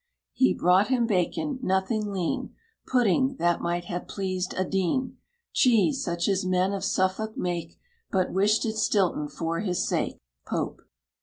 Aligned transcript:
He 0.33 0.55
brought 0.55 0.87
him 0.87 1.05
bacon 1.05 1.59
(nothing 1.61 2.11
lean); 2.11 2.55
Pudding, 2.87 3.35
that 3.37 3.61
might 3.61 3.85
have 3.85 4.07
pleased 4.07 4.55
a 4.57 4.65
dean; 4.65 5.17
Cheese, 5.53 6.03
such 6.03 6.27
as 6.27 6.43
men 6.43 6.73
of 6.73 6.83
Suffolk 6.83 7.37
make, 7.37 7.77
But 8.09 8.33
wished 8.33 8.65
it 8.65 8.77
Stilton 8.77 9.27
for 9.27 9.59
his 9.59 9.87
sake. 9.87 10.17
POPE. 10.47 10.81